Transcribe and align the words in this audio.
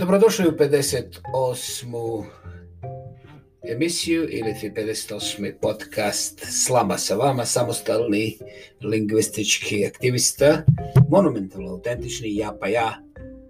Dobrodošli 0.00 0.48
u 0.48 0.52
58. 0.52 2.24
emisiju 3.72 4.28
ili 4.30 4.54
58. 4.62 5.52
podcast 5.60 6.46
Slama 6.64 6.98
sa 6.98 7.14
vama, 7.14 7.44
samostalni 7.44 8.38
lingvistički 8.82 9.86
aktivista, 9.86 10.62
monumentalno 11.10 11.70
autentični, 11.70 12.36
ja 12.36 12.56
pa 12.60 12.68
ja, 12.68 13.02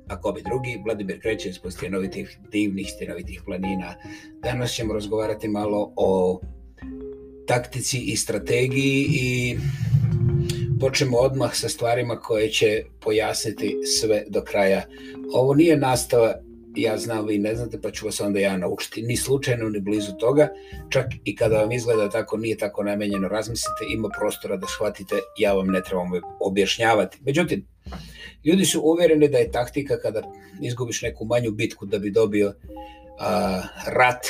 a 0.08 0.20
ko 0.20 0.32
bi 0.32 0.42
drugi, 0.42 0.82
Vladimir 0.84 1.20
Krećević, 1.20 1.56
iz 1.66 1.72
stjenovitih 1.72 2.38
divnih 2.52 2.90
stjenovitih 2.94 3.42
planina. 3.44 3.94
Danas 4.42 4.72
ćemo 4.72 4.94
razgovarati 4.94 5.48
malo 5.48 5.92
o 5.96 6.40
taktici 7.46 7.98
i 7.98 8.16
strategiji 8.16 9.06
i 9.10 9.58
počnemo 10.80 11.18
odmah 11.18 11.54
sa 11.54 11.68
stvarima 11.68 12.16
koje 12.16 12.50
će 12.50 12.84
pojasniti 13.00 13.76
sve 14.00 14.24
do 14.28 14.42
kraja. 14.42 14.82
Ovo 15.32 15.54
nije 15.54 15.76
nastava, 15.76 16.34
ja 16.76 16.98
znam, 16.98 17.26
vi 17.26 17.38
ne 17.38 17.54
znate, 17.54 17.80
pa 17.80 17.90
ću 17.90 18.06
vas 18.06 18.20
onda 18.20 18.40
ja 18.40 18.56
naučiti. 18.56 19.02
Ni 19.02 19.16
slučajno, 19.16 19.68
ni 19.68 19.80
blizu 19.80 20.12
toga. 20.20 20.48
Čak 20.88 21.06
i 21.24 21.36
kada 21.36 21.60
vam 21.60 21.72
izgleda 21.72 22.10
tako, 22.10 22.36
nije 22.36 22.58
tako 22.58 22.82
namenjeno, 22.82 23.28
razmislite, 23.28 23.84
ima 23.88 24.08
prostora 24.18 24.56
da 24.56 24.66
shvatite, 24.66 25.14
ja 25.38 25.52
vam 25.52 25.66
ne 25.66 25.82
trebam 25.82 26.10
objašnjavati. 26.40 27.18
Međutim, 27.20 27.66
ljudi 28.44 28.64
su 28.64 28.80
uvjereni 28.80 29.28
da 29.28 29.38
je 29.38 29.50
taktika 29.50 29.98
kada 29.98 30.22
izgubiš 30.62 31.02
neku 31.02 31.24
manju 31.24 31.50
bitku 31.50 31.86
da 31.86 31.98
bi 31.98 32.10
dobio 32.10 32.54
rat 33.86 34.26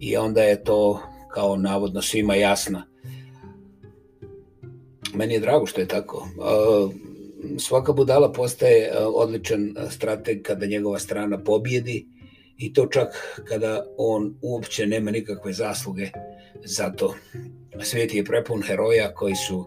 i 0.00 0.16
onda 0.16 0.42
je 0.42 0.64
to 0.64 1.02
kao 1.34 1.56
navodno 1.56 2.02
svima 2.02 2.34
jasno 2.34 2.91
meni 5.14 5.34
je 5.34 5.40
drago 5.40 5.66
što 5.66 5.80
je 5.80 5.88
tako. 5.88 6.28
Svaka 7.58 7.92
budala 7.92 8.32
postaje 8.32 8.92
odličan 9.14 9.74
strateg 9.90 10.42
kada 10.42 10.66
njegova 10.66 10.98
strana 10.98 11.44
pobjedi 11.44 12.06
i 12.58 12.72
to 12.72 12.86
čak 12.86 13.38
kada 13.48 13.86
on 13.96 14.38
uopće 14.42 14.86
nema 14.86 15.10
nikakve 15.10 15.52
zasluge 15.52 16.10
za 16.64 16.90
to. 16.90 17.14
Svijet 17.82 18.14
je 18.14 18.24
prepun 18.24 18.62
heroja 18.62 19.14
koji 19.14 19.34
su 19.34 19.66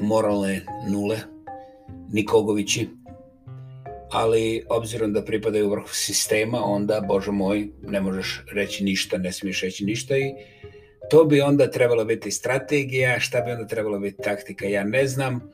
moralne 0.00 0.64
nule, 0.90 1.18
Nikogovići, 2.12 2.88
ali 4.10 4.64
obzirom 4.68 5.12
da 5.12 5.24
pripadaju 5.24 5.70
vrhu 5.70 5.88
sistema, 5.94 6.64
onda, 6.64 7.00
bože 7.08 7.30
moj, 7.30 7.68
ne 7.82 8.00
možeš 8.00 8.44
reći 8.52 8.84
ništa, 8.84 9.18
ne 9.18 9.32
smiješ 9.32 9.60
reći 9.62 9.84
ništa 9.84 10.16
i 10.16 10.34
to 11.10 11.24
bi 11.24 11.40
onda 11.40 11.70
trebalo 11.70 12.04
biti 12.04 12.30
strategija, 12.30 13.20
šta 13.20 13.40
bi 13.40 13.50
onda 13.50 13.66
trebalo 13.66 13.98
biti 13.98 14.22
taktika, 14.22 14.66
ja 14.66 14.84
ne 14.84 15.06
znam, 15.06 15.52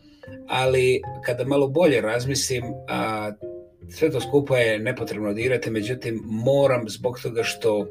ali 0.48 1.02
kada 1.24 1.44
malo 1.44 1.68
bolje 1.68 2.00
razmislim, 2.00 2.64
a, 2.88 3.32
sve 3.90 4.10
to 4.10 4.20
skupa 4.20 4.58
je 4.58 4.78
nepotrebno 4.78 5.32
dirati, 5.32 5.70
međutim 5.70 6.20
moram 6.24 6.88
zbog 6.88 7.20
toga 7.22 7.42
što 7.42 7.88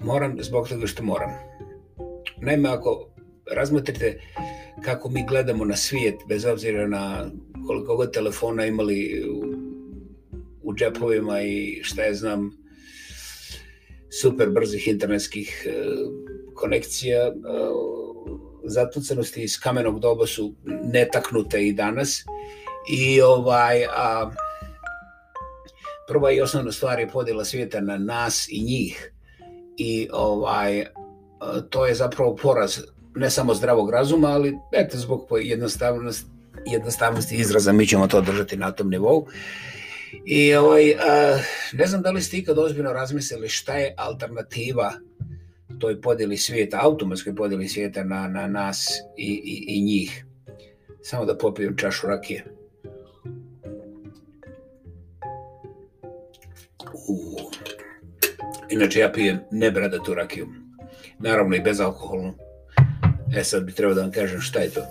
moram 0.10 0.36
zbog 0.40 0.68
toga 0.68 0.86
što 0.86 1.02
moram. 1.02 1.30
Naime, 2.40 2.68
ako 2.68 3.08
razmotrite 3.52 4.20
kako 4.84 5.08
mi 5.08 5.26
gledamo 5.28 5.64
na 5.64 5.76
svijet, 5.76 6.14
bez 6.28 6.44
obzira 6.44 6.86
na 6.86 7.30
koliko 7.66 7.96
god 7.96 8.12
telefona 8.12 8.66
imali 8.66 9.24
u, 10.62 10.74
džepovima 10.74 11.40
i 11.42 11.80
šta 11.82 12.02
znam, 12.12 12.59
super 14.10 14.50
brzih 14.50 14.88
internetskih 14.88 15.66
e, 15.66 15.72
konekcija. 16.54 17.26
E, 17.26 17.32
zatucanosti 18.64 19.42
iz 19.42 19.60
kamenog 19.60 20.00
doba 20.00 20.26
su 20.26 20.54
netaknute 20.64 21.66
i 21.66 21.72
danas. 21.72 22.24
I 22.92 23.20
ovaj, 23.20 23.84
a, 23.84 24.30
prva 26.08 26.32
i 26.32 26.40
osnovna 26.40 26.72
stvar 26.72 27.00
je 27.00 27.08
podjela 27.08 27.44
svijeta 27.44 27.80
na 27.80 27.98
nas 27.98 28.48
i 28.48 28.62
njih. 28.62 29.12
I 29.76 30.08
ovaj, 30.12 30.86
to 31.70 31.86
je 31.86 31.94
zapravo 31.94 32.36
poraz 32.36 32.78
ne 33.14 33.30
samo 33.30 33.54
zdravog 33.54 33.90
razuma, 33.90 34.28
ali 34.28 34.58
eto 34.72 34.98
zbog 34.98 35.28
jednostavnosti, 35.40 36.26
jednostavnosti 36.66 37.36
izraza 37.36 37.72
mi 37.72 37.86
ćemo 37.86 38.06
to 38.06 38.20
držati 38.20 38.56
na 38.56 38.72
tom 38.72 38.90
nivou. 38.90 39.26
I 40.32 40.54
ovaj, 40.54 40.94
ne 41.72 41.86
znam 41.86 42.02
da 42.02 42.10
li 42.10 42.22
ste 42.22 42.36
ikad 42.36 42.58
ozbiljno 42.58 42.92
razmislili 42.92 43.48
šta 43.48 43.76
je 43.76 43.94
alternativa 43.96 44.92
toj 45.78 46.00
podjeli 46.00 46.36
svijeta, 46.36 46.78
automatskoj 46.82 47.34
podjeli 47.34 47.68
svijeta 47.68 48.04
na, 48.04 48.28
na 48.28 48.46
nas 48.46 48.88
i, 49.16 49.42
i, 49.44 49.64
i 49.68 49.82
njih. 49.82 50.24
Samo 51.02 51.24
da 51.24 51.38
popijem 51.38 51.76
čašu 51.76 52.06
rakije. 52.06 52.44
Uh. 57.08 57.50
Inače 58.70 59.00
ja 59.00 59.12
pijem 59.12 59.40
nebradatu 59.50 60.14
rakiju. 60.14 60.48
Naravno 61.18 61.56
i 61.56 61.60
bezalkoholnu. 61.60 62.34
E 63.36 63.44
sad 63.44 63.64
bi 63.64 63.72
trebao 63.72 63.94
da 63.94 64.02
vam 64.02 64.12
kažem 64.12 64.40
šta 64.40 64.60
je 64.60 64.70
to. 64.70 64.82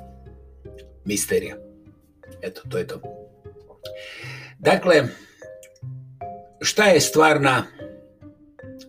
Misterija. 1.05 1.55
Eto, 2.41 2.61
to 2.69 2.77
je 2.77 2.87
to. 2.87 3.01
Dakle, 4.59 5.03
šta 6.61 6.83
je 6.83 6.99
stvarna 7.01 7.63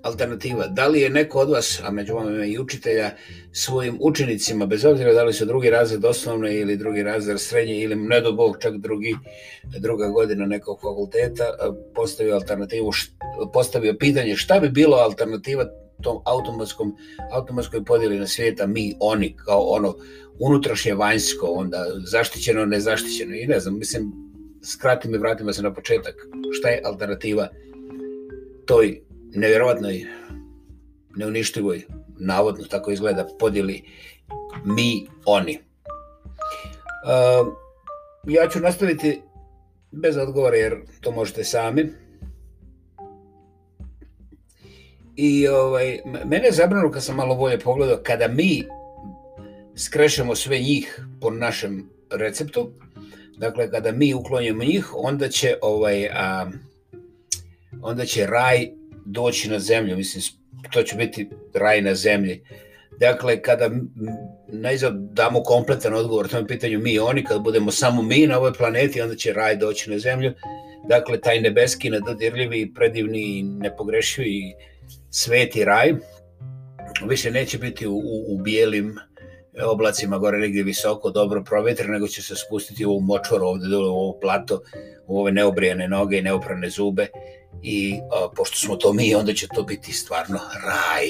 alternativa? 0.03 0.67
Da 0.67 0.87
li 0.89 1.01
je 1.01 1.11
neko 1.11 1.39
od 1.39 1.51
vas, 1.51 1.81
a 1.85 1.91
među 1.91 2.15
vama 2.15 2.45
i 2.45 2.59
učitelja, 2.59 3.11
svojim 3.53 3.99
učenicima, 4.01 4.67
bez 4.67 4.85
obzira 4.85 5.13
da 5.13 5.25
li 5.25 5.33
su 5.33 5.45
drugi 5.45 5.71
razred 5.71 6.05
osnovne 6.05 6.57
ili 6.57 6.77
drugi 6.77 7.03
razred 7.03 7.41
srednje 7.41 7.81
ili 7.81 7.97
ne 7.97 8.21
do 8.21 8.33
Bog 8.33 8.57
čak 8.61 8.77
drugi, 8.77 9.17
druga 9.79 10.09
godina 10.09 10.47
nekog 10.47 10.81
fakulteta, 10.81 11.45
postavio 11.95 12.35
alternativu, 12.35 12.91
postavio 13.53 13.97
pitanje 13.99 14.37
šta 14.37 14.61
bi 14.61 14.69
bilo 14.69 14.97
alternativa 14.97 15.65
tom 16.03 16.23
automatskom, 16.25 16.97
automatskoj 17.33 17.85
podjeli 17.85 18.19
na 18.19 18.27
svijeta 18.27 18.67
mi, 18.67 18.95
oni, 19.01 19.37
kao 19.45 19.61
ono 19.61 19.97
unutrašnje 20.39 20.95
vanjsko, 20.95 21.47
onda 21.47 21.87
zaštićeno, 22.05 22.67
nezaštićeno 22.67 23.35
i 23.37 23.47
ne 23.47 23.61
znam, 23.61 23.79
mislim, 23.79 24.30
skratim 24.63 25.15
i 25.15 25.19
vratimo 25.19 25.53
se 25.53 25.63
na 25.63 25.75
početak. 25.75 26.15
Šta 26.53 26.69
je 26.69 26.83
alternativa 26.85 27.49
toj 28.67 29.01
nevjerojatnoj, 29.35 30.07
neuništivoj, 31.17 31.83
navodno 32.19 32.65
tako 32.65 32.91
izgleda, 32.91 33.29
podjeli 33.39 33.83
mi, 34.65 35.07
oni. 35.25 35.59
Uh, 37.05 37.55
ja 38.27 38.49
ću 38.49 38.61
nastaviti 38.61 39.23
bez 39.91 40.17
odgovora 40.17 40.57
jer 40.57 40.77
to 41.01 41.11
možete 41.11 41.45
sami. 41.45 41.93
I 45.17 45.49
ovaj, 45.49 45.99
mene 46.25 46.45
je 46.45 46.53
zabrano 46.53 46.91
kad 46.91 47.05
sam 47.05 47.17
malo 47.17 47.35
bolje 47.35 47.59
pogledao, 47.59 47.99
kada 48.03 48.29
mi 48.29 48.65
skrešemo 49.77 50.35
sve 50.35 50.59
njih 50.59 51.05
po 51.21 51.31
našem 51.31 51.91
receptu, 52.11 52.71
Dakle, 53.41 53.71
kada 53.71 53.93
mi 53.93 54.15
uklonimo 54.15 54.65
njih, 54.65 54.95
onda 54.95 55.29
će, 55.29 55.55
ovaj, 55.63 56.09
a, 56.09 56.51
onda 57.83 58.05
će 58.05 58.27
raj 58.27 58.69
doći 59.07 59.51
na 59.51 59.59
zemlju. 59.59 59.97
Mislim, 59.97 60.23
to 60.73 60.83
će 60.83 60.97
biti 60.97 61.29
raj 61.55 61.83
na 61.83 61.95
zemlji. 61.95 62.43
Dakle, 62.99 63.43
kada 63.43 63.71
najzad 64.49 64.95
damo 65.13 65.43
kompletan 65.43 65.95
odgovor 65.95 66.29
tom 66.29 66.47
pitanju 66.47 66.79
mi 66.79 66.93
i 66.93 66.99
oni, 66.99 67.25
kad 67.25 67.43
budemo 67.43 67.71
samo 67.71 68.03
mi 68.03 68.27
na 68.27 68.39
ovoj 68.39 68.53
planeti, 68.53 69.01
onda 69.01 69.17
će 69.17 69.33
raj 69.33 69.57
doći 69.57 69.91
na 69.91 69.99
zemlju. 69.99 70.33
Dakle, 70.89 71.21
taj 71.21 71.41
nebeski, 71.41 71.91
nedodirljivi, 71.91 72.75
predivni, 72.75 73.43
nepogrešivi 73.43 74.55
sveti 75.11 75.65
raj 75.65 75.95
više 77.09 77.31
neće 77.31 77.59
biti 77.59 77.87
u, 77.87 77.95
u, 77.95 78.35
u 78.35 78.39
bijelim 78.39 78.99
oblacima 79.67 80.19
gore 80.19 80.39
negdje 80.39 80.63
visoko, 80.63 81.11
dobro 81.11 81.45
provjetre, 81.45 81.89
nego 81.89 82.09
će 82.09 82.23
se 82.23 82.35
spustiti 82.37 82.87
u 82.87 82.91
ovu 82.91 83.01
močvaru 83.01 83.47
ovdje 83.47 83.69
dole, 83.69 83.89
u 83.89 83.95
ovo 83.95 84.19
plato, 84.21 84.63
u 85.07 85.21
ove 85.21 85.33
neobrijene 85.33 85.89
noge 85.89 86.19
i 86.19 86.23
neoprane 86.23 86.71
zube 86.71 87.07
i 87.63 87.95
a, 88.13 88.29
pošto 88.37 88.57
smo 88.57 88.77
to 88.77 88.93
mi, 88.93 89.15
onda 89.15 89.33
će 89.33 89.47
to 89.55 89.63
biti 89.63 89.93
stvarno 89.93 90.39
raj. 90.65 91.07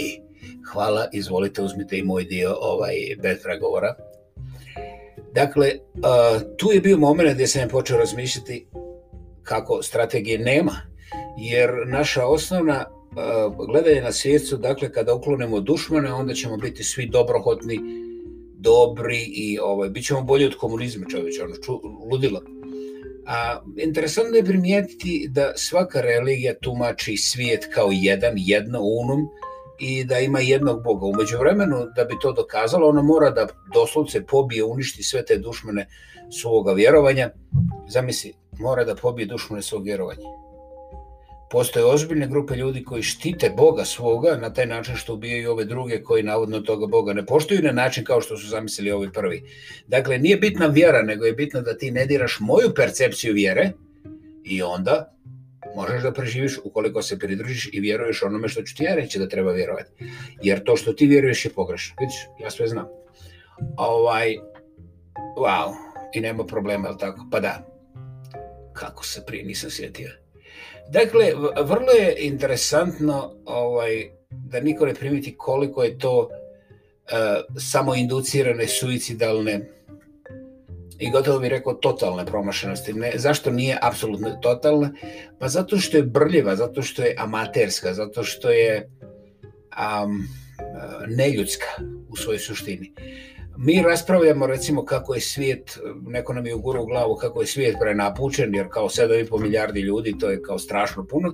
Hvala, 0.72 1.08
izvolite, 1.12 1.62
uzmite 1.62 1.98
i 1.98 2.02
moj 2.02 2.24
dio 2.24 2.56
ovaj, 2.60 2.94
bez 3.22 3.42
pregovora. 3.42 3.94
Dakle, 5.34 5.72
a, 6.02 6.38
tu 6.58 6.72
je 6.72 6.80
bio 6.80 6.98
moment 6.98 7.34
gdje 7.34 7.46
sam 7.46 7.68
počeo 7.68 7.98
razmišljati 7.98 8.66
kako 9.42 9.82
strategije 9.82 10.38
nema, 10.38 10.76
jer 11.38 11.70
naša 11.86 12.26
osnovna 12.26 12.84
gledanje 13.68 14.00
na 14.00 14.12
svijetu, 14.12 14.56
dakle, 14.56 14.92
kada 14.92 15.14
uklonimo 15.14 15.60
dušmane, 15.60 16.12
onda 16.12 16.34
ćemo 16.34 16.56
biti 16.56 16.84
svi 16.84 17.06
dobrohotni, 17.06 17.80
dobri 18.60 19.24
i 19.34 19.58
ovaj, 19.58 19.88
bit 19.88 20.06
ćemo 20.06 20.22
bolji 20.22 20.46
od 20.46 20.56
komunizma 20.56 21.06
čovječe, 21.10 21.44
ono, 21.44 21.54
ču, 21.54 21.80
ludilo. 22.10 22.42
A, 23.26 23.60
interesantno 23.76 24.36
je 24.36 24.44
primijetiti 24.44 25.28
da 25.30 25.52
svaka 25.56 26.00
religija 26.00 26.54
tumači 26.62 27.16
svijet 27.16 27.68
kao 27.74 27.88
jedan, 27.92 28.34
jedno 28.36 28.80
unum 28.82 29.28
i 29.78 30.04
da 30.04 30.18
ima 30.18 30.40
jednog 30.40 30.82
Boga. 30.84 31.06
Umeđu 31.06 31.38
vremenu, 31.38 31.86
da 31.96 32.04
bi 32.04 32.14
to 32.22 32.32
dokazalo, 32.32 32.88
ono 32.88 33.02
mora 33.02 33.30
da 33.30 33.46
doslovce 33.74 34.26
pobije, 34.26 34.64
uništi 34.64 35.02
sve 35.02 35.24
te 35.24 35.38
dušmane 35.38 35.86
svoga 36.40 36.72
vjerovanja. 36.72 37.30
Zamisli, 37.88 38.32
mora 38.58 38.84
da 38.84 38.94
pobije 38.94 39.26
dušmane 39.26 39.62
svog 39.62 39.84
vjerovanja. 39.84 40.22
Postoje 41.50 41.84
ozbiljne 41.84 42.26
grupe 42.26 42.54
ljudi 42.56 42.84
koji 42.84 43.02
štite 43.02 43.50
Boga 43.56 43.84
svoga 43.84 44.36
na 44.36 44.52
taj 44.52 44.66
način 44.66 44.96
što 44.96 45.14
ubijaju 45.14 45.50
ove 45.50 45.64
druge 45.64 46.02
koji 46.02 46.22
navodno 46.22 46.60
toga 46.60 46.86
Boga 46.86 47.12
ne 47.12 47.26
poštuju 47.26 47.62
na 47.62 47.72
način 47.72 48.04
kao 48.04 48.20
što 48.20 48.36
su 48.36 48.48
zamislili 48.48 48.90
ovi 48.90 49.12
prvi. 49.12 49.42
Dakle, 49.86 50.18
nije 50.18 50.36
bitna 50.36 50.66
vjera, 50.66 51.02
nego 51.02 51.24
je 51.24 51.32
bitno 51.32 51.60
da 51.60 51.76
ti 51.76 51.90
ne 51.90 52.06
diraš 52.06 52.36
moju 52.40 52.74
percepciju 52.76 53.34
vjere 53.34 53.70
i 54.44 54.62
onda 54.62 55.16
možeš 55.76 56.02
da 56.02 56.12
preživiš 56.12 56.58
ukoliko 56.64 57.02
se 57.02 57.18
pridružiš 57.18 57.68
i 57.72 57.80
vjeruješ 57.80 58.22
onome 58.22 58.48
što 58.48 58.62
ću 58.62 58.76
ti 58.76 58.84
ja 58.84 58.94
reći 58.94 59.18
da 59.18 59.28
treba 59.28 59.52
vjerovati. 59.52 59.90
Jer 60.42 60.64
to 60.64 60.76
što 60.76 60.92
ti 60.92 61.06
vjeruješ 61.06 61.44
je 61.44 61.50
pogrešno. 61.50 61.96
Vidiš, 62.00 62.16
ja 62.40 62.50
sve 62.50 62.68
znam. 62.68 62.86
Ovaj, 63.76 64.36
wow, 65.36 65.72
i 66.14 66.20
nema 66.20 66.46
problema, 66.46 66.88
ali 66.88 66.98
tako? 66.98 67.26
Pa 67.30 67.40
da, 67.40 67.66
kako 68.72 69.04
se 69.04 69.24
prije 69.26 69.44
nisam 69.44 69.70
sjetio. 69.70 70.10
Dakle, 70.90 71.32
vrlo 71.64 71.92
je 71.92 72.16
interesantno 72.18 73.34
ovaj, 73.44 74.10
da 74.30 74.60
niko 74.60 74.86
ne 74.86 74.94
primiti 74.94 75.36
koliko 75.36 75.82
je 75.82 75.98
to 75.98 76.18
uh, 76.20 76.30
samoinducirane 77.58 78.66
suicidalne 78.66 79.60
i 80.98 81.10
gotovo 81.10 81.38
bih 81.38 81.50
rekao 81.50 81.74
totalne 81.74 82.26
promašenosti. 82.26 82.92
Ne, 82.92 83.12
zašto 83.14 83.50
nije 83.50 83.78
apsolutno 83.82 84.30
totalna? 84.42 84.92
Pa 85.38 85.48
zato 85.48 85.78
što 85.78 85.96
je 85.96 86.02
brljiva, 86.02 86.56
zato 86.56 86.82
što 86.82 87.02
je 87.02 87.14
amaterska, 87.18 87.94
zato 87.94 88.24
što 88.24 88.50
je 88.50 88.90
um, 90.04 90.28
neljudska 91.08 91.66
u 92.08 92.16
svojoj 92.16 92.38
suštini. 92.38 92.92
Mi 93.62 93.82
raspravljamo 93.82 94.46
recimo 94.46 94.84
kako 94.84 95.14
je 95.14 95.20
svijet, 95.20 95.78
neko 96.06 96.32
nam 96.32 96.46
je 96.46 96.54
uguro 96.54 96.82
u 96.82 96.86
glavu 96.86 97.16
kako 97.16 97.40
je 97.40 97.46
svijet 97.46 97.76
prenapučen, 97.80 98.54
jer 98.54 98.66
kao 98.70 98.88
7,5 98.88 99.40
milijardi 99.40 99.80
ljudi, 99.80 100.18
to 100.18 100.30
je 100.30 100.42
kao 100.42 100.58
strašno 100.58 101.04
puno. 101.06 101.32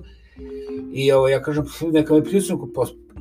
I 0.93 1.11
ovo, 1.11 1.27
ja 1.27 1.41
kažem, 1.41 1.65
neka 1.91 2.13
mi 2.13 2.23
pljucnu 2.23 2.73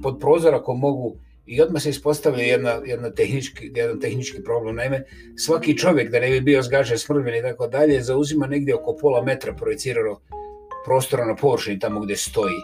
pod 0.03 0.19
prozor 0.21 0.55
ako 0.55 0.75
mogu 0.75 1.17
I 1.47 1.61
odmah 1.63 1.83
se 1.83 1.91
ispostavlja 1.91 2.43
jedna, 2.43 2.81
jedna 2.85 3.11
tehnički, 3.11 3.71
jedan 3.75 4.01
tehnički 4.01 4.43
problem. 4.43 4.77
Naime, 4.77 5.05
svaki 5.37 5.77
čovjek, 5.79 6.11
da 6.11 6.21
ne 6.21 6.31
bi 6.31 6.41
bio 6.41 6.63
zgažen, 6.63 6.99
smrvljen 6.99 7.37
i 7.37 7.43
tako 7.43 7.67
dalje, 7.67 8.03
zauzima 8.03 8.47
negdje 8.47 8.75
oko 8.75 8.97
pola 9.01 9.23
metra 9.23 9.55
projecirano 9.55 10.21
prostora 10.85 11.27
na 11.27 11.37
površini 11.37 11.79
tamo 11.79 12.01
gdje 12.01 12.17
stoji. 12.17 12.55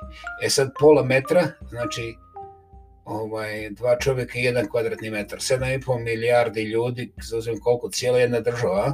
E 0.45 0.51
sad 0.51 0.71
pola 0.81 1.05
metra, 1.05 1.49
znači 1.71 2.15
ovaj, 3.05 3.71
dva 3.71 3.97
čovjeka 3.99 4.39
i 4.39 4.45
jedan 4.45 4.69
kvadratni 4.71 5.11
metar. 5.11 5.39
7,5 5.39 6.05
milijardi 6.05 6.63
ljudi, 6.63 7.13
zauzim 7.23 7.61
koliko, 7.61 7.91
cijela 7.91 8.19
jedna 8.19 8.41
država, 8.41 8.93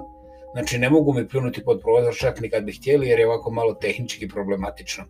znači 0.52 0.78
ne 0.78 0.90
mogu 0.90 1.12
mi 1.12 1.28
pljunuti 1.28 1.64
pod 1.64 1.81
prozor 1.81 2.14
čak 2.16 2.40
ni 2.40 2.50
kad 2.50 2.64
bi 2.64 2.72
htjeli, 2.72 3.08
jer 3.08 3.19
je 3.19 3.26
ovako 3.26 3.50
malo 3.50 3.75
tehnički 3.75 4.28
problematično. 4.28 5.05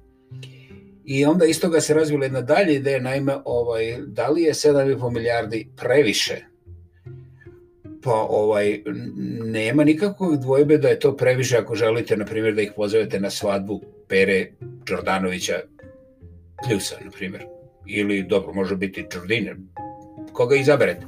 I 1.04 1.24
onda 1.24 1.46
iz 1.46 1.60
toga 1.60 1.80
se 1.80 1.94
razvila 1.94 2.24
jedna 2.24 2.40
dalje 2.40 2.74
ideja, 2.74 3.00
naime, 3.00 3.36
ovaj, 3.44 3.96
da 4.06 4.28
li 4.28 4.42
je 4.42 4.52
7,5 4.52 5.12
milijardi 5.12 5.68
previše? 5.76 6.36
Pa 8.02 8.14
ovaj, 8.14 8.82
nema 9.44 9.84
nikakvog 9.84 10.36
dvojbe 10.36 10.78
da 10.78 10.88
je 10.88 10.98
to 10.98 11.16
previše 11.16 11.56
ako 11.56 11.74
želite, 11.74 12.16
na 12.16 12.24
primjer, 12.24 12.54
da 12.54 12.62
ih 12.62 12.72
pozovete 12.76 13.20
na 13.20 13.30
svadbu 13.30 13.80
Pere 14.08 14.50
Đordanovića 14.60 15.60
Pljusa, 16.66 16.96
na 17.04 17.10
primjer. 17.10 17.57
Ili, 17.88 18.23
dobro, 18.23 18.52
može 18.52 18.76
biti 18.76 19.06
Đordine, 19.12 19.56
koga 20.32 20.56
izaberete. 20.56 21.06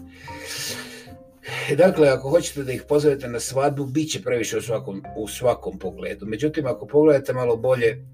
Dakle, 1.77 2.09
ako 2.09 2.31
hoćete 2.31 2.63
da 2.63 2.73
ih 2.73 2.83
pozovete 2.89 3.29
na 3.29 3.41
svadbu, 3.41 3.85
bit 3.85 4.11
će 4.11 4.23
previše 4.23 4.59
u 4.59 4.63
svakom, 4.63 5.03
u 5.17 5.29
svakom 5.29 5.79
pogledu. 5.79 6.27
Međutim, 6.27 6.67
ako 6.67 6.87
pogledate 6.87 7.33
malo 7.33 7.57
bolje, 7.57 8.05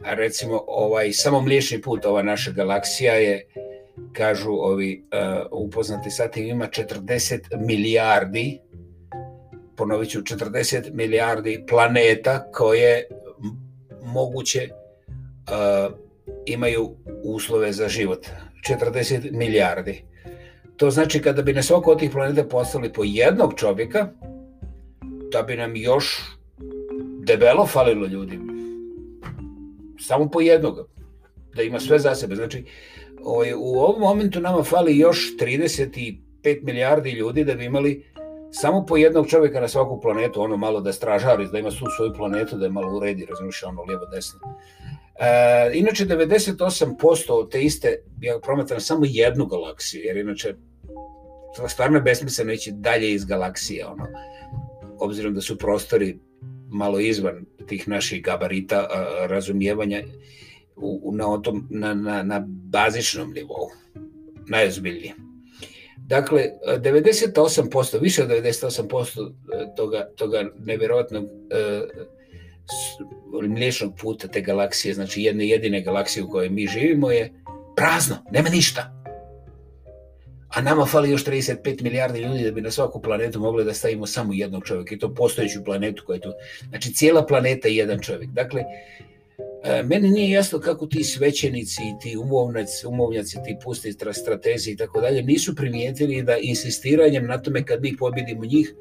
recimo 0.00 0.64
ovaj 0.66 1.12
samo 1.12 1.40
mliječni 1.40 1.80
put 1.80 2.04
ova 2.04 2.22
naša 2.22 2.50
galaksija 2.50 3.14
je 3.14 3.46
kažu 4.12 4.52
ovi 4.52 5.04
uh, 5.52 5.66
upoznati 5.66 6.10
sa 6.10 6.28
tim 6.28 6.46
ima 6.46 6.66
40 6.66 7.40
milijardi 7.58 8.60
ponovit 9.76 10.10
ću 10.10 10.20
40 10.20 10.92
milijardi 10.92 11.64
planeta 11.68 12.50
koje 12.52 13.08
moguće 14.02 14.68
uh, 14.68 16.05
imaju 16.46 16.96
uslove 17.24 17.72
za 17.72 17.88
život. 17.88 18.26
40 18.68 19.32
milijardi. 19.32 20.04
To 20.76 20.90
znači 20.90 21.22
kada 21.22 21.42
bi 21.42 21.52
na 21.52 21.62
svako 21.62 21.90
od 21.90 21.98
tih 21.98 22.10
planeta 22.10 22.44
postali 22.44 22.92
po 22.92 23.02
jednog 23.04 23.54
čovjeka 23.56 24.08
da 25.32 25.42
bi 25.42 25.56
nam 25.56 25.76
još 25.76 26.22
debelo 27.24 27.66
falilo 27.66 28.06
ljudi. 28.06 28.38
Samo 30.00 30.28
po 30.30 30.40
jednog, 30.40 30.88
da 31.54 31.62
ima 31.62 31.80
sve 31.80 31.98
za 31.98 32.14
sebe. 32.14 32.34
Znači, 32.34 32.64
ovaj, 33.22 33.52
u 33.54 33.78
ovom 33.78 34.00
momentu 34.00 34.40
nama 34.40 34.62
fali 34.62 34.98
još 34.98 35.36
35 35.40 36.18
milijardi 36.62 37.10
ljudi 37.10 37.44
da 37.44 37.54
bi 37.54 37.64
imali 37.64 38.04
samo 38.50 38.86
po 38.86 38.96
jednog 38.96 39.28
čovjeka 39.28 39.60
na 39.60 39.68
svaku 39.68 40.00
planetu, 40.00 40.42
ono 40.42 40.56
malo 40.56 40.80
da 40.80 40.92
stražari, 40.92 41.48
da 41.52 41.58
ima 41.58 41.70
svu 41.70 41.86
svoju 41.96 42.12
planetu, 42.16 42.56
da 42.56 42.64
je 42.64 42.70
malo 42.70 42.96
uredi, 42.96 43.26
razumiješ, 43.28 43.62
ono 43.62 43.82
lijevo 43.82 44.06
desno. 44.06 44.40
E, 45.20 45.70
inače, 45.74 46.06
98% 46.06 47.30
od 47.30 47.50
te 47.50 47.62
iste, 47.62 48.02
ja 48.20 48.38
prometram 48.38 48.80
samo 48.80 49.04
jednu 49.08 49.46
galaksiju, 49.46 50.02
jer 50.04 50.16
inače, 50.16 50.54
stvarno 51.68 51.98
je 51.98 52.02
besmisleno 52.02 52.52
ići 52.52 52.72
dalje 52.72 53.12
iz 53.12 53.24
galaksije, 53.24 53.86
ono, 53.86 54.06
obzirom 54.98 55.34
da 55.34 55.40
su 55.40 55.58
prostori 55.58 56.18
malo 56.68 57.00
izvan 57.00 57.44
tih 57.66 57.88
naših 57.88 58.22
gabarita 58.22 58.88
a, 58.90 59.26
razumijevanja 59.26 60.02
u, 60.76 61.12
na, 61.14 61.42
tom, 61.42 61.66
na, 61.70 61.94
na, 61.94 62.22
na 62.22 62.44
bazičnom 62.46 63.32
nivou, 63.32 63.70
najozbiljnije. 64.48 65.14
Dakle, 65.96 66.44
98%, 66.66 68.00
više 68.00 68.22
od 68.22 68.28
98% 68.28 69.32
e, 69.52 69.74
toga, 69.76 70.08
toga 70.16 70.50
nevjerojatnog 70.58 71.24
e, 71.24 71.86
mliječnog 73.48 73.92
puta 74.00 74.28
te 74.28 74.40
galaksije, 74.40 74.94
znači 74.94 75.22
jedne 75.22 75.48
jedine 75.48 75.80
galaksije 75.80 76.24
u 76.24 76.30
kojoj 76.30 76.48
mi 76.48 76.66
živimo 76.66 77.10
je 77.10 77.32
prazno, 77.76 78.16
nema 78.32 78.48
ništa 78.48 78.96
a 80.56 80.60
nama 80.60 80.86
fali 80.86 81.10
još 81.10 81.24
35 81.24 81.82
milijardi 81.82 82.20
ljudi 82.20 82.44
da 82.44 82.50
bi 82.50 82.60
na 82.60 82.70
svaku 82.70 83.02
planetu 83.02 83.40
mogli 83.40 83.64
da 83.64 83.74
stavimo 83.74 84.06
samo 84.06 84.32
jednog 84.32 84.64
čovjeka 84.64 84.94
i 84.94 84.98
to 84.98 85.14
postojeću 85.14 85.64
planetu 85.64 86.02
koja 86.06 86.14
je 86.14 86.20
tu. 86.20 86.32
Znači 86.68 86.94
cijela 86.94 87.26
planeta 87.26 87.68
je 87.68 87.76
jedan 87.76 88.00
čovjek. 88.00 88.30
Dakle, 88.30 88.62
e, 89.64 89.82
meni 89.82 90.10
nije 90.10 90.30
jasno 90.30 90.58
kako 90.58 90.86
ti 90.86 91.04
svećenici, 91.04 91.82
ti 92.02 92.16
umovnaci, 92.16 92.86
umovnjaci, 92.86 93.36
ti 93.44 93.56
pusti 93.64 93.92
stratezi 94.12 94.70
i 94.70 94.76
tako 94.76 95.00
dalje 95.00 95.22
nisu 95.22 95.54
primijetili 95.54 96.22
da 96.22 96.36
insistiranjem 96.36 97.26
na 97.26 97.42
tome 97.42 97.64
kad 97.64 97.82
mi 97.82 97.96
pobjedimo 97.96 98.44
njih 98.44 98.74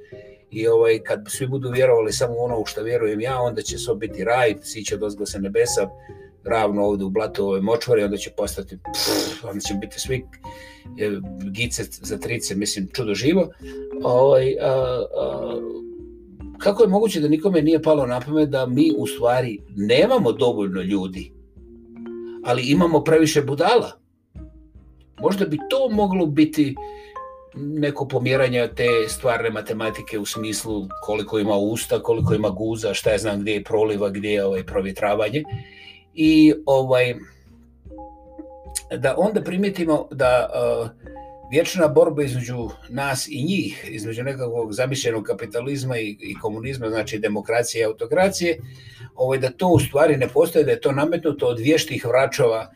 i 0.51 0.67
ovaj, 0.67 0.99
kad 0.99 1.25
svi 1.27 1.47
budu 1.47 1.71
vjerovali 1.71 2.13
samo 2.13 2.35
ono 2.37 2.59
u 2.59 2.65
što 2.65 2.83
vjerujem 2.83 3.21
ja, 3.21 3.41
onda 3.41 3.61
će 3.61 3.77
sve 3.77 3.95
biti 3.95 4.23
raj, 4.23 4.55
svi 4.61 4.83
će 4.83 4.97
dozgo 4.97 5.25
sa 5.25 5.39
nebesa, 5.39 5.89
ravno 6.43 6.85
ovdje 6.85 7.05
u 7.05 7.09
blatu 7.09 7.47
ove 7.47 7.61
močvari, 7.61 8.03
onda 8.03 8.17
će 8.17 8.31
postati, 8.37 8.77
pff, 8.77 9.43
onda 9.43 9.59
će 9.59 9.73
biti 9.73 9.99
svi 9.99 10.25
gice 11.51 11.83
za 11.83 12.17
trice, 12.17 12.55
mislim, 12.55 12.87
čudo 12.93 13.13
živo. 13.13 13.49
Ovaj, 14.03 14.55
kako 16.57 16.83
je 16.83 16.89
moguće 16.89 17.19
da 17.19 17.27
nikome 17.27 17.61
nije 17.61 17.81
palo 17.81 18.05
na 18.05 18.19
pamet 18.19 18.49
da 18.49 18.65
mi 18.65 18.91
u 18.97 19.07
stvari 19.07 19.59
nemamo 19.75 20.31
dovoljno 20.31 20.81
ljudi, 20.81 21.31
ali 22.43 22.63
imamo 22.71 23.03
previše 23.03 23.41
budala? 23.41 23.91
Možda 25.19 25.45
bi 25.45 25.57
to 25.69 25.89
moglo 25.89 26.25
biti 26.25 26.75
neko 27.55 28.07
pomjeranje 28.07 28.69
te 28.75 28.89
stvarne 29.07 29.49
matematike 29.49 30.19
u 30.19 30.25
smislu 30.25 30.87
koliko 31.01 31.39
ima 31.39 31.55
usta, 31.55 32.03
koliko 32.03 32.33
ima 32.33 32.49
guza, 32.49 32.93
šta 32.93 33.09
je 33.09 33.17
znam 33.17 33.41
gdje 33.41 33.51
je 33.51 33.63
proliva, 33.63 34.09
gdje 34.09 34.29
je 34.29 34.45
ovaj 34.45 34.65
provjetravanje. 34.65 35.43
I 36.13 36.53
ovaj, 36.65 37.15
da 38.97 39.15
onda 39.17 39.41
primijetimo 39.41 40.07
da 40.11 40.49
uh, 40.49 40.89
vječna 41.51 41.87
borba 41.87 42.23
između 42.23 42.69
nas 42.89 43.27
i 43.27 43.43
njih, 43.43 43.85
između 43.89 44.23
nekakvog 44.23 44.73
zamišljenog 44.73 45.23
kapitalizma 45.23 45.97
i, 45.97 46.17
i 46.19 46.35
komunizma, 46.41 46.89
znači 46.89 47.19
demokracije 47.19 47.81
i 47.81 47.85
autokracije, 47.85 48.57
ovaj, 49.15 49.39
da 49.39 49.49
to 49.49 49.67
u 49.67 49.79
stvari 49.79 50.17
ne 50.17 50.27
postoje, 50.27 50.65
da 50.65 50.71
je 50.71 50.81
to 50.81 50.91
nametnuto 50.91 51.47
od 51.47 51.59
vještih 51.59 52.05
vračova 52.05 52.71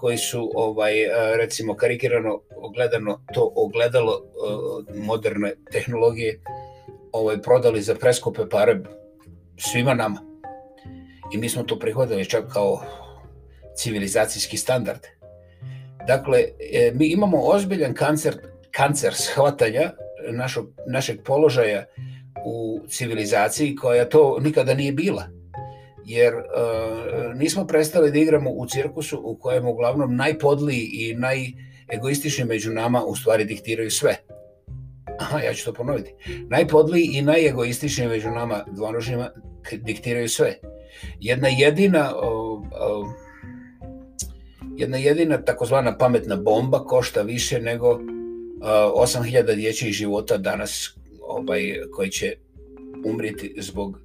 koji 0.00 0.18
su 0.18 0.50
ovaj 0.54 0.92
recimo 1.36 1.74
karikirano 1.74 2.40
ogledano 2.56 3.20
to 3.34 3.52
ogledalo 3.56 4.12
uh, 4.12 4.96
moderne 4.96 5.52
tehnologije 5.72 6.40
ovaj 7.12 7.42
prodali 7.42 7.82
za 7.82 7.94
preskupe 7.94 8.48
pare 8.50 8.80
svima 9.56 9.94
nama. 9.94 10.20
I 11.32 11.38
mi 11.38 11.48
smo 11.48 11.62
to 11.62 11.78
prihvatili 11.78 12.24
čak 12.24 12.52
kao 12.52 12.82
civilizacijski 13.76 14.56
standard. 14.56 15.00
Dakle, 16.06 16.38
e, 16.72 16.92
mi 16.94 17.06
imamo 17.06 17.38
ozbiljan 17.42 17.94
kancer, 17.94 18.36
kancer 18.70 19.14
shvatanja 19.14 19.92
našog, 20.32 20.70
našeg 20.86 21.22
položaja 21.24 21.84
u 22.44 22.80
civilizaciji 22.88 23.76
koja 23.76 24.08
to 24.08 24.38
nikada 24.40 24.74
nije 24.74 24.92
bila. 24.92 25.39
Jer 26.04 26.34
uh, 26.34 27.34
nismo 27.34 27.66
prestali 27.66 28.10
da 28.10 28.18
igramo 28.18 28.50
u 28.50 28.66
cirkusu 28.66 29.20
u 29.24 29.36
kojem 29.36 29.66
uglavnom 29.66 30.16
najpodliji 30.16 30.90
i 30.92 31.14
najegoističniji 31.14 32.46
među 32.46 32.70
nama 32.70 33.04
u 33.04 33.16
stvari 33.16 33.44
diktiraju 33.44 33.90
sve. 33.90 34.16
Aha, 35.18 35.38
ja 35.38 35.54
ću 35.54 35.64
to 35.64 35.72
ponoviti. 35.72 36.14
Najpodliji 36.48 37.10
i 37.12 37.22
najegoističniji 37.22 38.08
među 38.08 38.30
nama 38.30 38.64
dvonožnjima 38.72 39.30
diktiraju 39.72 40.28
sve. 40.28 40.54
Jedna 41.20 41.48
jedina 41.48 42.14
uh, 42.16 42.60
uh, 42.60 43.08
jedna 44.76 44.96
jedina 44.96 45.42
takozvana 45.42 45.98
pametna 45.98 46.36
bomba 46.36 46.84
košta 46.84 47.22
više 47.22 47.60
nego 47.60 47.90
uh, 47.90 48.00
8000 48.62 49.54
dječjih 49.54 49.92
života 49.92 50.36
danas 50.36 50.96
ovaj, 51.22 51.74
koji 51.92 52.10
će 52.10 52.36
umriti 53.04 53.54
zbog 53.58 54.00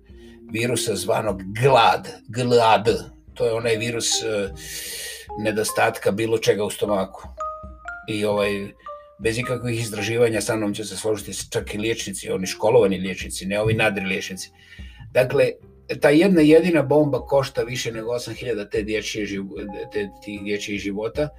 virusa 0.51 0.95
zvanog 0.95 1.41
glad, 1.61 2.07
glad. 2.27 2.87
To 3.33 3.45
je 3.45 3.53
onaj 3.53 3.75
virus 3.75 4.09
uh, 4.23 4.51
nedostatka 5.43 6.11
bilo 6.11 6.37
čega 6.37 6.63
u 6.63 6.69
stomaku. 6.69 7.27
I 8.07 8.25
ovaj, 8.25 8.67
bez 9.19 9.37
ikakvih 9.37 9.81
izdraživanja 9.81 10.41
sa 10.41 10.55
mnom 10.55 10.73
će 10.73 10.85
se 10.85 10.97
složiti 10.97 11.49
čak 11.49 11.75
i 11.75 11.77
liječnici, 11.77 12.29
oni 12.29 12.47
školovani 12.47 12.97
liječnici, 12.97 13.45
ne 13.45 13.59
ovi 13.59 13.73
nadri 13.73 14.05
liječnici. 14.05 14.49
Dakle, 15.13 15.49
ta 16.01 16.09
jedna 16.09 16.41
jedina 16.41 16.81
bomba 16.81 17.19
košta 17.19 17.63
više 17.63 17.91
nego 17.91 18.13
8000 18.13 18.69
te 18.71 18.81
dječje 18.81 19.25
te, 19.93 20.09
tih 20.23 20.43
dječjih 20.43 20.81
života, 20.81 21.29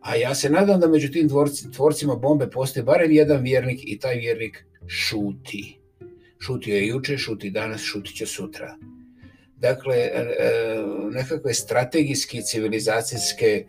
a 0.00 0.16
ja 0.16 0.34
se 0.34 0.50
nadam 0.50 0.80
da 0.80 0.88
među 0.88 1.08
tim 1.08 1.28
tvorci, 1.28 1.70
tvorcima 1.70 2.14
bombe 2.14 2.50
postoji 2.50 2.84
barem 2.84 3.12
jedan 3.12 3.42
vjernik 3.42 3.80
i 3.82 3.98
taj 3.98 4.16
vjernik 4.16 4.66
šuti. 4.86 5.83
Šutio 6.46 6.76
je 6.76 6.86
juče, 6.86 7.18
šuti 7.18 7.50
danas, 7.50 7.80
šutit 7.80 8.16
će 8.16 8.26
sutra. 8.26 8.76
Dakle, 9.56 9.96
e, 9.96 10.10
e, 10.38 10.82
nekakve 11.10 11.54
strategijske 11.54 12.40
civilizacijske 12.40 13.66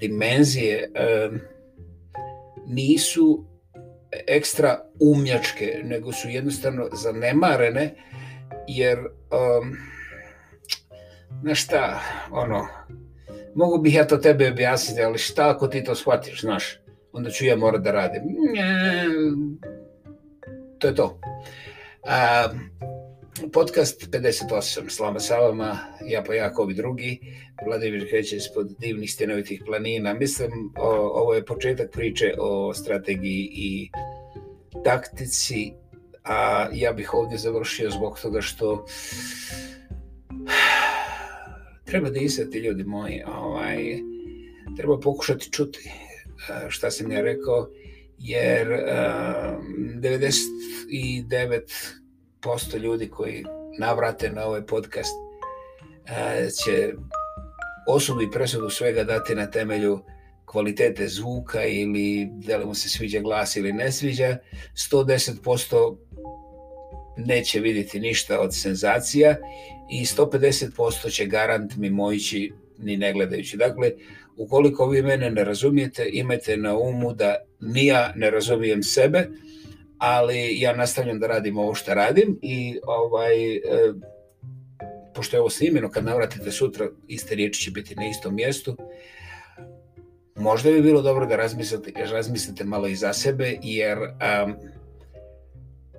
dimenzije 0.00 0.90
e, 0.94 1.28
nisu 2.66 3.44
ekstra 4.26 4.80
umnjačke, 5.00 5.80
nego 5.84 6.12
su 6.12 6.28
jednostavno 6.28 6.88
zanemarene, 6.92 7.94
jer 8.68 8.98
znaš 11.42 11.64
šta, 11.64 12.00
ono, 12.30 12.66
mogu 13.54 13.78
bih 13.78 13.94
ja 13.94 14.06
to 14.06 14.16
tebe 14.16 14.48
objasniti, 14.48 15.02
ali 15.02 15.18
šta 15.18 15.50
ako 15.50 15.68
ti 15.68 15.84
to 15.84 15.94
shvatiš, 15.94 16.40
znaš, 16.40 16.80
onda 17.12 17.30
ću 17.30 17.44
ja 17.44 17.56
morat 17.56 17.82
da 17.82 17.92
radim. 17.92 18.22
To 20.78 20.88
je 20.88 20.94
to. 20.94 21.20
A, 22.06 22.48
podcast 23.52 24.08
58, 24.10 24.88
Slama 24.88 25.20
Savama, 25.20 25.78
ja 26.06 26.22
pa 26.22 26.34
Jakovi 26.34 26.74
drugi, 26.74 27.20
Vladimir 27.66 28.08
kreće 28.08 28.36
ispod 28.36 28.74
divnih 28.78 29.12
stjenovitih 29.12 29.62
planina. 29.66 30.14
Mislim, 30.14 30.72
o, 30.78 30.88
ovo 31.22 31.34
je 31.34 31.44
početak 31.44 31.90
priče 31.90 32.34
o 32.38 32.74
strategiji 32.74 33.48
i 33.52 33.90
taktici 34.84 35.72
a 36.26 36.68
ja 36.72 36.92
bih 36.92 37.14
ovdje 37.14 37.38
završio 37.38 37.90
zbog 37.90 38.18
toga 38.22 38.40
što 38.40 38.86
treba 41.84 42.10
da 42.10 42.18
isati 42.18 42.58
ljudi 42.58 42.84
moji, 42.84 43.22
ovaj, 43.26 43.98
treba 44.76 45.00
pokušati 45.00 45.50
čuti 45.52 45.90
šta 46.68 46.90
sam 46.90 47.12
ja 47.12 47.20
rekao, 47.20 47.70
jer 48.18 48.72
um, 48.72 48.78
99% 50.00 51.60
ljudi 52.78 53.08
koji 53.08 53.44
navrate 53.78 54.30
na 54.30 54.44
ovaj 54.44 54.66
podcast 54.66 55.12
će 56.64 56.92
osudu 57.88 58.22
i 58.22 58.30
presudu 58.30 58.70
svega 58.70 59.04
dati 59.04 59.34
na 59.34 59.50
temelju 59.50 60.00
kvalitete 60.44 61.08
zvuka 61.08 61.64
ili 61.64 62.28
da 62.32 62.56
li 62.56 62.66
mu 62.66 62.74
se 62.74 62.88
sviđa 62.88 63.20
glas 63.20 63.56
ili 63.56 63.72
ne 63.72 63.92
sviđa, 63.92 64.38
110% 64.92 65.96
neće 67.16 67.60
vidjeti 67.60 68.00
ništa 68.00 68.40
od 68.40 68.54
senzacija 68.54 69.36
i 69.90 70.04
150% 70.04 71.10
će 71.10 71.26
garant 71.26 71.76
mimoići 71.76 72.52
ni 72.78 72.96
ne 72.96 73.12
gledajući. 73.12 73.56
Dakle, 73.56 73.90
ukoliko 74.36 74.88
vi 74.88 75.02
mene 75.02 75.30
ne 75.30 75.44
razumijete, 75.44 76.08
imajte 76.12 76.56
na 76.56 76.78
umu 76.78 77.12
da 77.12 77.36
ni 77.60 77.86
ja 77.86 78.12
ne 78.16 78.30
razumijem 78.30 78.82
sebe, 78.82 79.28
ali 79.98 80.60
ja 80.60 80.76
nastavljam 80.76 81.18
da 81.18 81.26
radim 81.26 81.58
ovo 81.58 81.74
što 81.74 81.94
radim 81.94 82.38
i 82.42 82.78
ovaj, 82.82 83.56
e, 83.56 83.60
pošto 85.14 85.36
je 85.36 85.40
ovo 85.40 85.50
snimeno, 85.50 85.90
kad 85.90 86.04
navratite 86.04 86.50
sutra, 86.50 86.88
iste 87.08 87.34
riječi 87.34 87.62
će 87.62 87.70
biti 87.70 87.94
na 87.94 88.08
istom 88.08 88.34
mjestu, 88.34 88.76
možda 90.36 90.70
bi 90.70 90.82
bilo 90.82 91.02
dobro 91.02 91.26
da 91.26 91.36
razmislite, 91.36 91.92
razmislite 92.10 92.64
malo 92.64 92.86
i 92.86 92.96
za 92.96 93.12
sebe, 93.12 93.58
jer 93.62 93.98
um, 93.98 94.54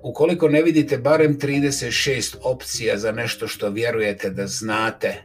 ukoliko 0.02 0.48
ne 0.48 0.62
vidite 0.62 0.98
barem 0.98 1.38
36 1.38 2.36
opcija 2.42 2.98
za 2.98 3.12
nešto 3.12 3.48
što 3.48 3.70
vjerujete 3.70 4.30
da 4.30 4.46
znate, 4.46 5.22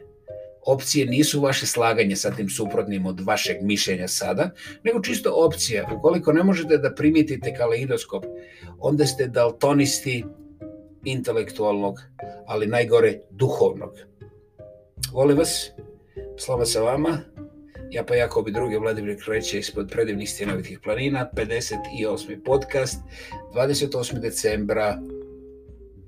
opcije 0.66 1.06
nisu 1.06 1.40
vaše 1.40 1.66
slaganje 1.66 2.16
sa 2.16 2.30
tim 2.30 2.48
suprotnim 2.48 3.06
od 3.06 3.20
vašeg 3.20 3.56
mišljenja 3.62 4.08
sada, 4.08 4.50
nego 4.84 5.02
čisto 5.02 5.32
opcija. 5.46 5.90
Ukoliko 5.96 6.32
ne 6.32 6.42
možete 6.42 6.78
da 6.78 6.94
primitite 6.94 7.54
kaleidoskop, 7.54 8.24
onda 8.78 9.06
ste 9.06 9.26
daltonisti 9.26 10.24
intelektualnog, 11.04 12.00
ali 12.46 12.66
najgore 12.66 13.18
duhovnog. 13.30 13.92
Volim 15.12 15.38
vas, 15.38 15.70
slava 16.38 16.66
sa 16.66 16.80
vama, 16.80 17.18
ja 17.90 18.04
pa 18.04 18.14
Jakob 18.14 18.48
i 18.48 18.52
drugi 18.52 18.76
Vladimir 18.76 19.16
kreće 19.24 19.58
ispod 19.58 19.90
predivnih 19.90 20.30
stjenovitih 20.30 20.80
planina, 20.80 21.30
58. 21.36 22.44
podcast, 22.44 22.98
28. 23.54 24.20
decembra 24.20 24.98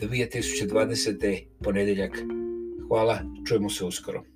2020. 0.00 1.46
ponedeljak. 1.64 2.18
Hvala, 2.88 3.18
čujemo 3.48 3.70
se 3.70 3.84
uskoro. 3.84 4.35